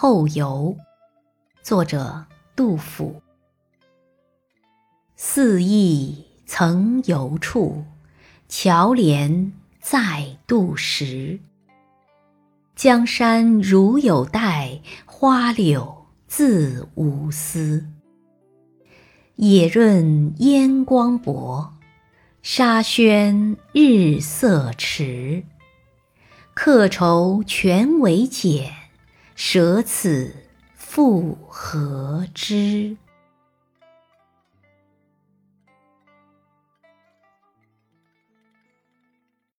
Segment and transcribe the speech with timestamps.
[0.00, 0.76] 后游》，
[1.60, 2.24] 作者
[2.54, 3.20] 杜甫。
[5.16, 7.82] 四邑曾游处，
[8.48, 11.40] 桥连在渡时。
[12.76, 17.84] 江山如有待，花柳自无私。
[19.34, 21.74] 野润烟光薄，
[22.40, 25.42] 沙宣日色迟。
[26.54, 28.72] 客愁全为解，
[29.38, 30.34] 舍此
[30.74, 32.96] 复何之？